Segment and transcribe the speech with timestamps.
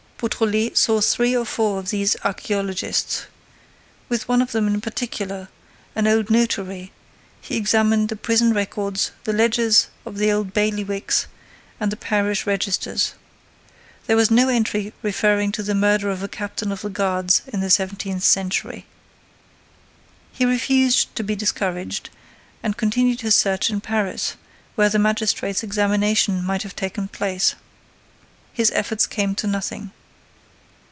[0.23, 3.25] Beautrelet saw three or four of these archaeologists.
[4.07, 5.47] With one of them in particular,
[5.95, 6.91] an old notary,
[7.41, 11.25] he examined the prison records, the ledgers of the old bailiwicks
[11.79, 13.15] and the parish registers.
[14.05, 17.61] There was no entry referring to the murder of a captain of the guards in
[17.61, 18.85] the seventeenth century.
[20.31, 22.11] He refused to be discouraged
[22.61, 24.35] and continued his search in Paris,
[24.75, 27.55] where the magistrate's examination might have taken place.
[28.53, 29.89] His efforts came to nothing.